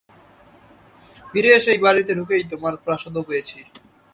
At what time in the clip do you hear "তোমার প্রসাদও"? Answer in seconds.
2.51-3.27